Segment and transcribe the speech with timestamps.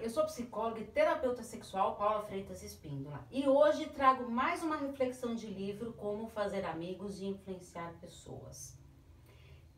[0.00, 5.34] eu sou psicóloga e terapeuta sexual Paula Freitas Espíndola e hoje trago mais uma reflexão
[5.34, 8.78] de livro Como Fazer Amigos e Influenciar Pessoas.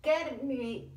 [0.03, 0.93] Quer me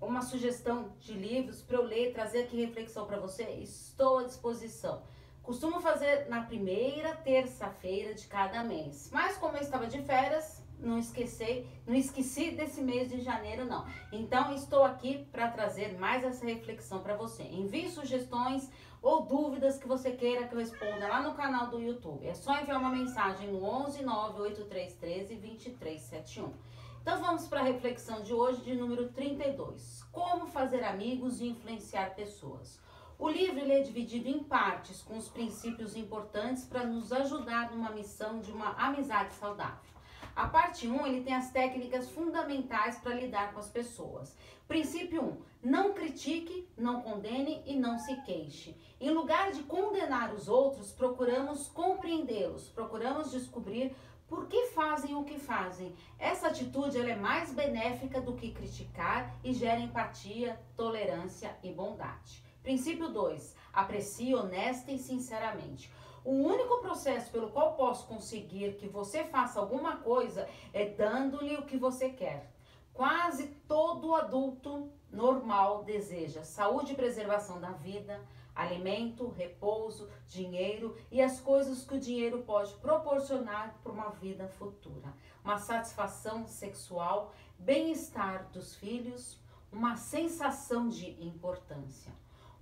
[0.00, 3.44] uma sugestão de livros para eu ler, trazer aqui reflexão para você?
[3.44, 5.04] Estou à disposição.
[5.42, 10.98] Costumo fazer na primeira terça-feira de cada mês, mas como eu estava de férias, não
[10.98, 13.86] esqueci, não esqueci desse mês de janeiro não.
[14.12, 17.44] Então estou aqui para trazer mais essa reflexão para você.
[17.44, 22.26] Envie sugestões ou dúvidas que você queira que eu responda lá no canal do YouTube.
[22.26, 26.52] É só enviar uma mensagem no 11 98313 2371.
[27.00, 30.04] Então vamos para a reflexão de hoje de número 32.
[30.12, 32.80] Como fazer amigos e influenciar pessoas.
[33.18, 37.90] O livro ele é dividido em partes com os princípios importantes para nos ajudar numa
[37.90, 39.92] missão de uma amizade saudável.
[40.34, 44.36] A parte 1, ele tem as técnicas fundamentais para lidar com as pessoas.
[44.66, 48.76] Princípio 1, não critique, não condene e não se queixe.
[49.00, 53.94] Em lugar de condenar os outros, procuramos compreendê-los, procuramos descobrir
[54.26, 55.94] por que fazem o que fazem.
[56.18, 62.42] Essa atitude ela é mais benéfica do que criticar e gera empatia, tolerância e bondade.
[62.62, 65.92] Princípio 2, aprecie honesta e sinceramente.
[66.24, 71.66] O único processo pelo qual posso conseguir que você faça alguma coisa é dando-lhe o
[71.66, 72.52] que você quer.
[72.92, 78.20] Quase todo adulto normal deseja saúde e preservação da vida,
[78.54, 85.12] alimento, repouso, dinheiro e as coisas que o dinheiro pode proporcionar para uma vida futura.
[85.42, 89.40] Uma satisfação sexual, bem-estar dos filhos,
[89.72, 92.12] uma sensação de importância.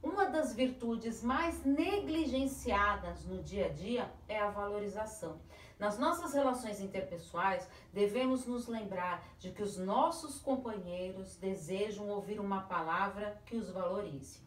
[0.03, 5.39] Uma das virtudes mais negligenciadas no dia a dia é a valorização.
[5.79, 12.63] Nas nossas relações interpessoais, devemos nos lembrar de que os nossos companheiros desejam ouvir uma
[12.63, 14.41] palavra que os valorize.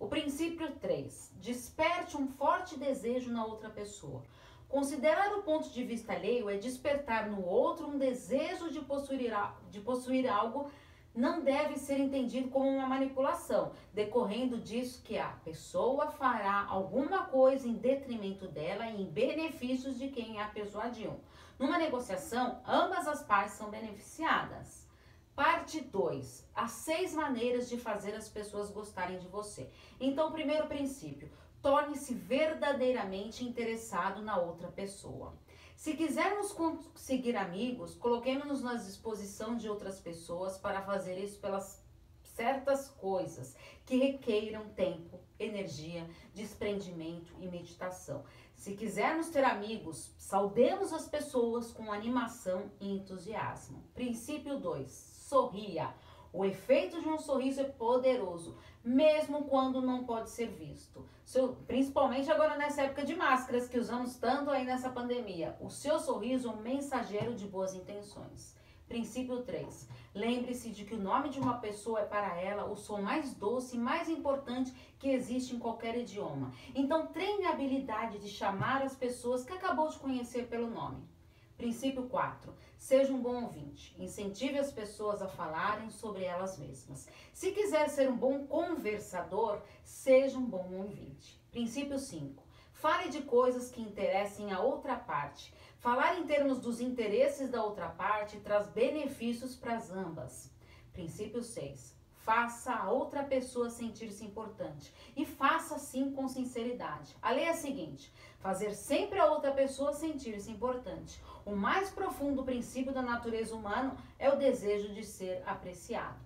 [0.00, 1.32] O princípio 3.
[1.42, 4.22] Desperte um forte desejo na outra pessoa.
[4.66, 9.32] Considerar o ponto de vista alheio é despertar no outro um desejo de possuir,
[9.70, 10.70] de possuir algo
[11.16, 17.66] não deve ser entendido como uma manipulação, decorrendo disso que a pessoa fará alguma coisa
[17.66, 21.18] em detrimento dela e em benefícios de quem a persuadiu.
[21.58, 24.86] Numa negociação, ambas as partes são beneficiadas.
[25.34, 26.48] Parte 2.
[26.54, 29.70] As seis maneiras de fazer as pessoas gostarem de você.
[29.98, 31.30] Então, primeiro princípio,
[31.66, 35.34] torne-se verdadeiramente interessado na outra pessoa.
[35.74, 41.84] Se quisermos conseguir amigos, coloquemos-nos na disposição de outras pessoas para fazer isso pelas
[42.22, 48.22] certas coisas que requeiram tempo, energia, desprendimento e meditação.
[48.54, 53.82] Se quisermos ter amigos, saudemos as pessoas com animação e entusiasmo.
[53.92, 55.92] Princípio 2: sorria.
[56.36, 61.08] O efeito de um sorriso é poderoso, mesmo quando não pode ser visto.
[61.24, 65.56] Seu, principalmente agora nessa época de máscaras que usamos tanto aí nessa pandemia.
[65.62, 68.54] O seu sorriso é um mensageiro de boas intenções.
[68.86, 69.88] Princípio 3.
[70.14, 73.76] Lembre-se de que o nome de uma pessoa é para ela o som mais doce
[73.76, 76.52] e mais importante que existe em qualquer idioma.
[76.74, 81.15] Então treine a habilidade de chamar as pessoas que acabou de conhecer pelo nome.
[81.56, 82.52] Princípio 4.
[82.76, 83.94] Seja um bom ouvinte.
[83.98, 87.08] Incentive as pessoas a falarem sobre elas mesmas.
[87.32, 91.40] Se quiser ser um bom conversador, seja um bom ouvinte.
[91.50, 92.42] Princípio 5.
[92.74, 95.52] Fale de coisas que interessem a outra parte.
[95.78, 100.50] Falar em termos dos interesses da outra parte traz benefícios para as ambas.
[100.92, 101.95] Princípio 6.
[102.26, 104.92] Faça a outra pessoa sentir-se importante.
[105.14, 107.16] E faça sim com sinceridade.
[107.22, 111.22] A lei é a seguinte: fazer sempre a outra pessoa sentir-se importante.
[111.44, 116.18] O mais profundo princípio da natureza humana é o desejo de ser apreciado.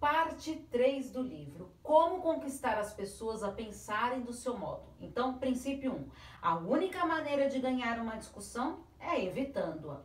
[0.00, 4.88] Parte 3 do livro: Como conquistar as pessoas a pensarem do seu modo.
[5.00, 6.10] Então, princípio 1:
[6.42, 10.00] A única maneira de ganhar uma discussão é evitando-a.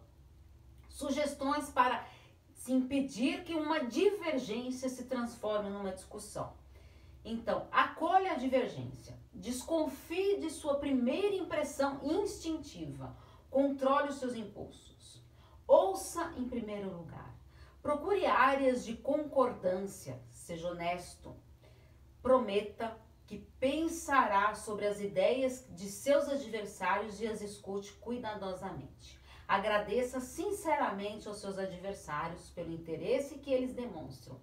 [0.88, 2.06] Sugestões para
[2.61, 6.53] se impedir que uma divergência se transforme numa discussão.
[7.25, 13.18] Então, acolha a divergência, desconfie de sua primeira impressão instintiva,
[13.50, 15.24] controle os seus impulsos.
[15.68, 17.36] Ouça em primeiro lugar.
[17.81, 21.36] Procure áreas de concordância, seja honesto.
[22.21, 22.95] Prometa
[23.25, 29.19] que pensará sobre as ideias de seus adversários e as escute cuidadosamente.
[29.51, 34.39] Agradeça sinceramente aos seus adversários pelo interesse que eles demonstram.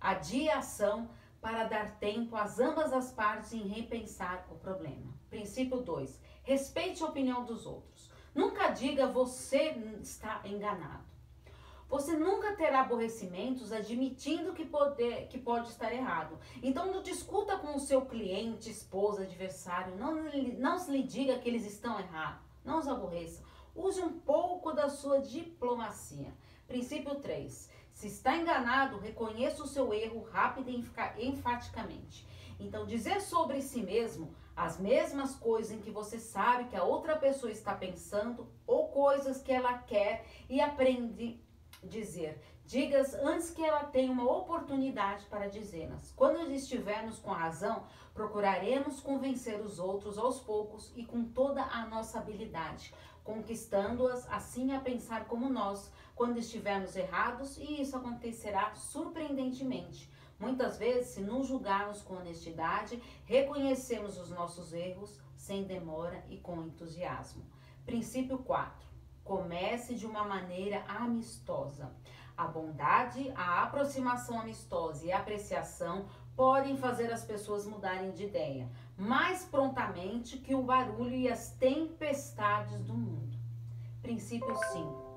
[0.00, 1.08] Adie a ação
[1.40, 5.14] para dar tempo às ambas as partes em repensar o problema.
[5.30, 6.20] Princípio 2.
[6.42, 8.10] Respeite a opinião dos outros.
[8.34, 11.04] Nunca diga você está enganado.
[11.88, 16.36] Você nunca terá aborrecimentos admitindo que, poder, que pode estar errado.
[16.60, 19.94] Então não discuta com o seu cliente, esposa, adversário.
[19.94, 20.16] Não,
[20.58, 22.42] não lhe diga que eles estão errados.
[22.64, 23.46] Não os aborreça.
[23.78, 26.32] Use um pouco da sua diplomacia.
[26.66, 27.70] Princípio 3.
[27.92, 30.84] Se está enganado, reconheça o seu erro rápido e
[31.28, 32.26] enfaticamente.
[32.58, 37.16] Então, dizer sobre si mesmo as mesmas coisas em que você sabe que a outra
[37.16, 41.40] pessoa está pensando ou coisas que ela quer e aprende
[41.82, 42.42] dizer.
[42.64, 46.12] Digas antes que ela tenha uma oportunidade para dizê-las.
[46.12, 52.18] Quando estivermos com razão, procuraremos convencer os outros aos poucos e com toda a nossa
[52.18, 52.92] habilidade,
[53.28, 60.10] conquistando-as assim a pensar como nós, quando estivermos errados, e isso acontecerá surpreendentemente.
[60.40, 66.62] Muitas vezes, se nos julgarmos com honestidade, reconhecemos os nossos erros sem demora e com
[66.62, 67.44] entusiasmo.
[67.84, 68.88] Princípio 4.
[69.22, 71.92] Comece de uma maneira amistosa.
[72.34, 78.70] A bondade, a aproximação amistosa e a apreciação podem fazer as pessoas mudarem de ideia
[78.98, 83.38] mais prontamente que o barulho e as tempestades do mundo.
[84.02, 85.08] Princípio 5.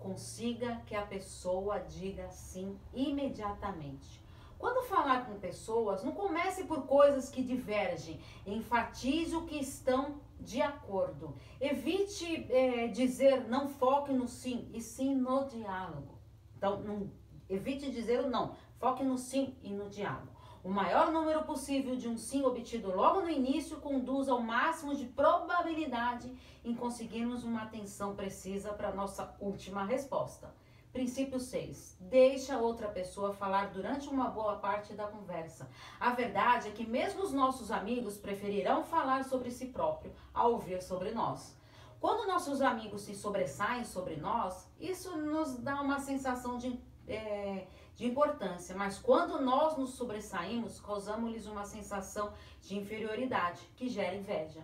[0.00, 4.20] Consiga que a pessoa diga sim imediatamente.
[4.58, 8.20] Quando falar com pessoas, não comece por coisas que divergem.
[8.44, 11.34] Enfatize o que estão de acordo.
[11.60, 16.18] Evite é, dizer não foque no sim, e sim no diálogo.
[16.56, 17.10] Então, não,
[17.48, 20.29] evite dizer o não, foque no sim e no diálogo.
[20.62, 25.06] O maior número possível de um sim obtido logo no início conduz ao máximo de
[25.06, 26.30] probabilidade
[26.62, 30.54] em conseguirmos uma atenção precisa para nossa última resposta.
[30.92, 31.96] Princípio 6.
[32.00, 35.70] Deixa outra pessoa falar durante uma boa parte da conversa.
[35.98, 40.82] A verdade é que mesmo os nossos amigos preferirão falar sobre si próprio ao ouvir
[40.82, 41.56] sobre nós.
[42.00, 47.66] Quando nossos amigos se sobressaem sobre nós, isso nos dá uma sensação de, é,
[48.00, 52.32] de importância, mas quando nós nos sobressaímos, causamos-lhes uma sensação
[52.62, 54.62] de inferioridade que gera inveja.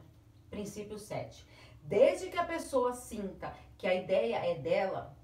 [0.48, 1.46] Princípio 7.
[1.82, 5.14] Desde que a pessoa sinta que a ideia é dela,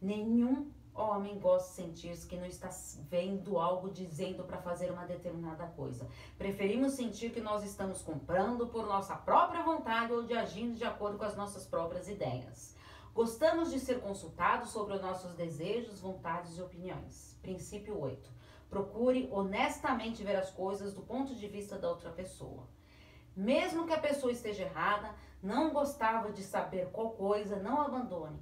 [0.00, 2.70] Nenhum homem gosta de sentir que não está
[3.10, 6.06] vendo algo dizendo para fazer uma determinada coisa.
[6.36, 11.18] Preferimos sentir que nós estamos comprando por nossa própria vontade ou de agindo de acordo
[11.18, 12.76] com as nossas próprias ideias.
[13.18, 17.36] Gostamos de ser consultados sobre os nossos desejos, vontades e opiniões.
[17.42, 18.30] Princípio 8.
[18.70, 22.68] Procure honestamente ver as coisas do ponto de vista da outra pessoa.
[23.34, 25.12] Mesmo que a pessoa esteja errada,
[25.42, 28.38] não gostava de saber qual coisa, não abandone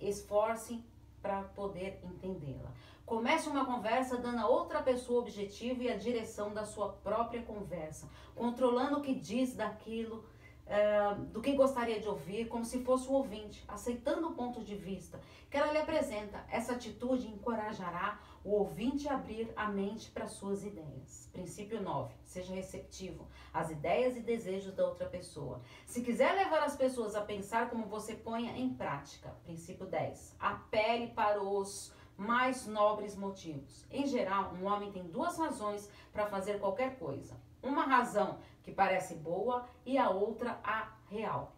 [0.00, 0.84] esforce
[1.22, 2.72] para poder entendê-la.
[3.06, 7.42] Comece uma conversa dando a outra pessoa o objetivo e a direção da sua própria
[7.42, 10.24] conversa, controlando o que diz daquilo,
[11.32, 15.20] do que gostaria de ouvir, como se fosse o ouvinte, aceitando o ponto de vista
[15.50, 16.44] que ela lhe apresenta.
[16.48, 21.28] Essa atitude encorajará o ouvinte a abrir a mente para suas ideias.
[21.32, 22.14] Princípio 9.
[22.24, 25.60] Seja receptivo às ideias e desejos da outra pessoa.
[25.86, 29.34] Se quiser levar as pessoas a pensar como você ponha em prática.
[29.42, 30.36] Princípio 10.
[30.38, 33.86] Apele para os mais nobres motivos.
[33.90, 37.34] Em geral, um homem tem duas razões para fazer qualquer coisa.
[37.62, 41.56] Uma razão que parece boa e a outra a real.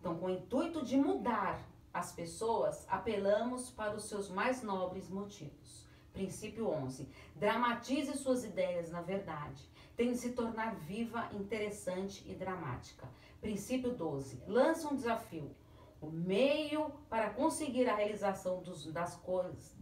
[0.00, 1.60] Então, com o intuito de mudar
[1.92, 5.86] as pessoas, apelamos para os seus mais nobres motivos.
[6.14, 7.06] Princípio 11.
[7.36, 9.62] Dramatize suas ideias na verdade.
[9.94, 13.06] Tem de se tornar viva, interessante e dramática.
[13.42, 14.42] Princípio 12.
[14.46, 15.54] Lança um desafio.
[16.00, 19.77] O meio para conseguir a realização dos, das coisas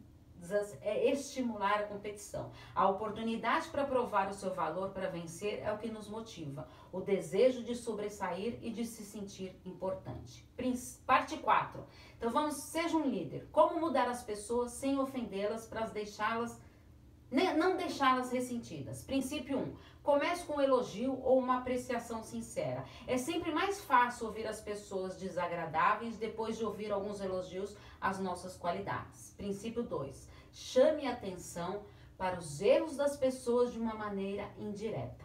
[0.83, 2.51] estimular a competição.
[2.75, 6.69] A oportunidade para provar o seu valor, para vencer, é o que nos motiva.
[6.93, 10.47] O desejo de sobressair e de se sentir importante.
[11.07, 11.85] Parte 4.
[12.17, 13.49] Então vamos, seja um líder.
[13.53, 16.59] Como mudar as pessoas sem ofendê-las para deixá-las
[17.31, 19.03] não deixá-las ressentidas.
[19.03, 19.63] Princípio 1.
[19.63, 22.85] Um, comece com um elogio ou uma apreciação sincera.
[23.07, 28.57] É sempre mais fácil ouvir as pessoas desagradáveis depois de ouvir alguns elogios às nossas
[28.57, 29.35] qualidades.
[29.37, 30.29] Princípio 2.
[30.53, 31.83] Chame atenção
[32.17, 35.25] para os erros das pessoas de uma maneira indireta.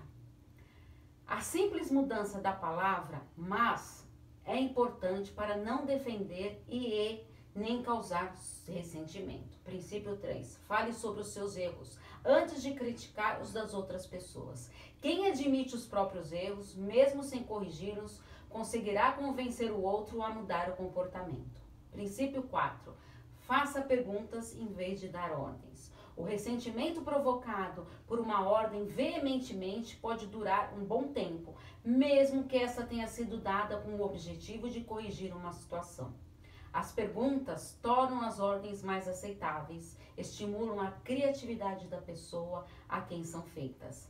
[1.28, 4.06] A simples mudança da palavra mas
[4.44, 8.36] é importante para não defender e nem causar
[8.68, 9.58] ressentimento.
[9.64, 10.58] Princípio 3.
[10.68, 14.70] Fale sobre os seus erros antes de criticar os das outras pessoas.
[15.02, 20.76] Quem admite os próprios erros, mesmo sem corrigi-los, conseguirá convencer o outro a mudar o
[20.76, 21.62] comportamento.
[21.92, 22.94] Princípio 4.
[23.40, 25.92] Faça perguntas em vez de dar ordens.
[26.16, 32.86] O ressentimento provocado por uma ordem veementemente pode durar um bom tempo, mesmo que essa
[32.86, 36.14] tenha sido dada com o objetivo de corrigir uma situação.
[36.74, 43.44] As perguntas tornam as ordens mais aceitáveis, estimulam a criatividade da pessoa a quem são
[43.44, 44.10] feitas.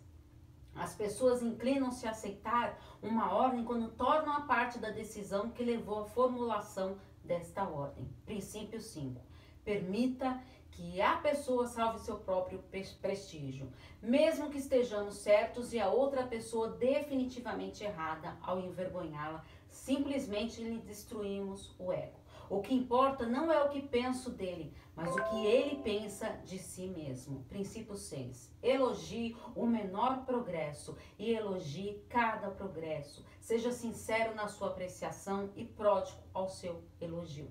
[0.76, 6.02] As pessoas inclinam-se a aceitar uma ordem quando tornam a parte da decisão que levou
[6.02, 8.08] à formulação desta ordem.
[8.26, 9.20] Princípio 5.
[9.66, 10.42] Permita
[10.72, 12.64] que a pessoa salve seu próprio
[13.02, 20.80] prestígio, mesmo que estejamos certos e a outra pessoa definitivamente errada ao envergonhá-la, simplesmente lhe
[20.80, 22.21] destruímos o ego.
[22.52, 26.60] O que importa não é o que penso dele, mas o que ele pensa de
[26.60, 27.46] si mesmo.
[27.46, 28.52] Princípio 6.
[28.62, 33.26] Elogie o menor progresso e elogie cada progresso.
[33.40, 37.50] Seja sincero na sua apreciação e pródigo ao seu elogio.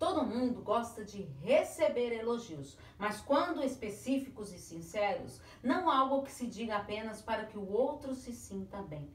[0.00, 6.48] Todo mundo gosta de receber elogios, mas quando específicos e sinceros, não algo que se
[6.48, 9.14] diga apenas para que o outro se sinta bem.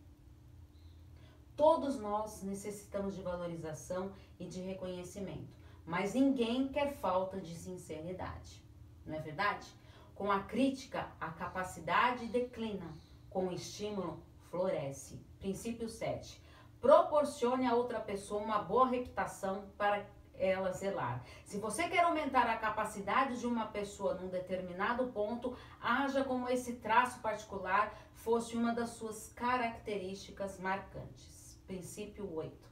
[1.55, 8.61] Todos nós necessitamos de valorização e de reconhecimento, mas ninguém quer falta de sinceridade.
[9.05, 9.65] Não é verdade?
[10.13, 12.93] Com a crítica, a capacidade declina,
[13.29, 15.23] com o estímulo, floresce.
[15.39, 16.41] Princípio 7.
[16.81, 20.05] Proporcione a outra pessoa uma boa reputação para
[20.37, 21.23] ela zelar.
[21.45, 26.73] Se você quer aumentar a capacidade de uma pessoa num determinado ponto, haja como esse
[26.73, 31.44] traço particular fosse uma das suas características marcantes.
[31.65, 32.69] Princípio 8.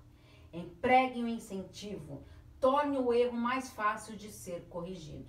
[0.53, 2.23] Empregue o incentivo,
[2.59, 5.27] torne o erro mais fácil de ser corrigido.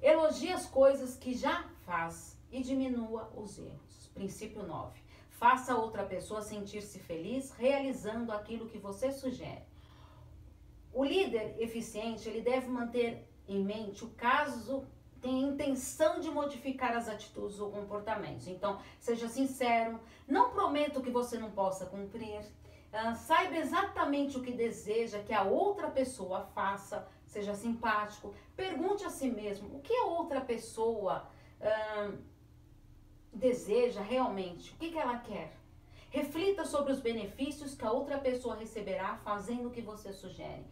[0.00, 4.10] Elogie as coisas que já faz e diminua os erros.
[4.14, 5.00] Princípio 9.
[5.30, 9.64] Faça outra pessoa sentir-se feliz realizando aquilo que você sugere.
[10.92, 14.86] O líder eficiente, ele deve manter em mente o caso
[15.24, 18.46] tem intenção de modificar as atitudes ou comportamentos.
[18.46, 22.40] Então, seja sincero, não prometo que você não possa cumprir.
[22.40, 28.34] Uh, saiba exatamente o que deseja que a outra pessoa faça, seja simpático.
[28.54, 31.26] Pergunte a si mesmo o que a outra pessoa
[31.58, 32.18] uh,
[33.32, 35.54] deseja realmente, o que, que ela quer.
[36.10, 40.66] Reflita sobre os benefícios que a outra pessoa receberá fazendo o que você sugere.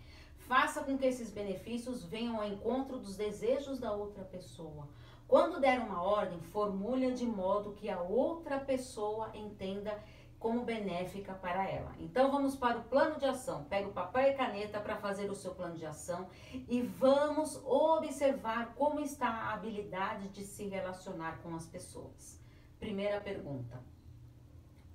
[0.52, 4.86] Faça com que esses benefícios venham ao encontro dos desejos da outra pessoa.
[5.26, 9.98] Quando der uma ordem, formule-a de modo que a outra pessoa entenda
[10.38, 11.94] como benéfica para ela.
[11.98, 13.64] Então vamos para o plano de ação.
[13.64, 16.28] Pega o papel e caneta para fazer o seu plano de ação
[16.68, 22.38] e vamos observar como está a habilidade de se relacionar com as pessoas.
[22.78, 23.82] Primeira pergunta: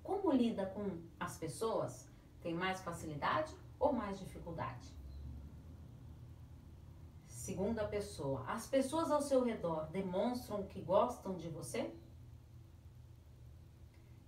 [0.03, 2.07] Como lida com as pessoas?
[2.43, 4.95] Tem mais facilidade ou mais dificuldade?
[7.47, 11.95] Segunda pessoa, as pessoas ao seu redor demonstram que gostam de você?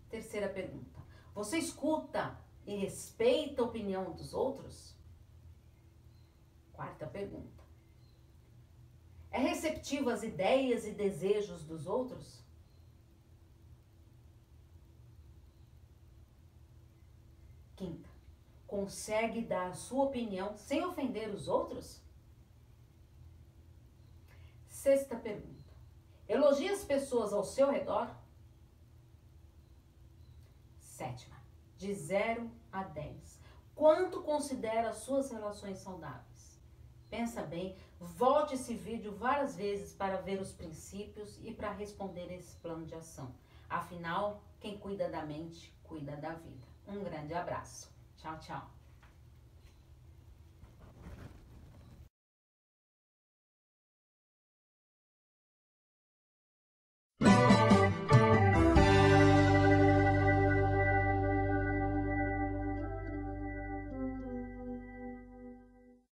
[0.09, 1.01] Terceira pergunta,
[1.35, 4.95] você escuta e respeita a opinião dos outros?
[6.71, 7.61] Quarta pergunta,
[9.31, 12.41] é receptivo às ideias e desejos dos outros?
[17.75, 18.07] Quinta,
[18.65, 22.07] consegue dar a sua opinião sem ofender os outros?
[24.79, 25.73] Sexta pergunta.
[26.25, 28.09] Elogia as pessoas ao seu redor?
[30.79, 31.35] Sétima.
[31.75, 33.41] De 0 a 10.
[33.75, 36.61] Quanto considera as suas relações saudáveis?
[37.09, 42.55] Pensa bem, volte esse vídeo várias vezes para ver os princípios e para responder esse
[42.55, 43.35] plano de ação.
[43.69, 46.65] Afinal, quem cuida da mente, cuida da vida.
[46.87, 47.93] Um grande abraço.
[48.15, 48.78] Tchau, tchau.